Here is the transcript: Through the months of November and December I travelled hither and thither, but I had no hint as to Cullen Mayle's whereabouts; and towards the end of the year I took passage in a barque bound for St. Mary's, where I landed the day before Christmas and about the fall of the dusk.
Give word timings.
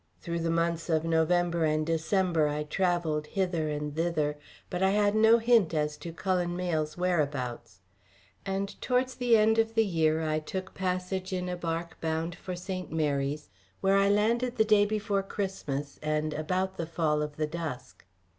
Through 0.19 0.39
the 0.39 0.49
months 0.49 0.89
of 0.89 1.03
November 1.03 1.63
and 1.63 1.85
December 1.85 2.47
I 2.47 2.63
travelled 2.63 3.27
hither 3.27 3.69
and 3.69 3.95
thither, 3.95 4.35
but 4.67 4.81
I 4.81 4.89
had 4.89 5.13
no 5.13 5.37
hint 5.37 5.75
as 5.75 5.95
to 5.97 6.11
Cullen 6.11 6.55
Mayle's 6.57 6.97
whereabouts; 6.97 7.81
and 8.43 8.81
towards 8.81 9.13
the 9.13 9.37
end 9.37 9.59
of 9.59 9.75
the 9.75 9.85
year 9.85 10.23
I 10.23 10.39
took 10.39 10.73
passage 10.73 11.31
in 11.31 11.47
a 11.47 11.55
barque 11.55 12.01
bound 12.01 12.33
for 12.33 12.55
St. 12.55 12.91
Mary's, 12.91 13.51
where 13.81 13.97
I 13.97 14.09
landed 14.09 14.55
the 14.55 14.65
day 14.65 14.87
before 14.87 15.21
Christmas 15.21 15.99
and 16.01 16.33
about 16.33 16.77
the 16.77 16.87
fall 16.87 17.21
of 17.21 17.37
the 17.37 17.45
dusk. 17.45 18.03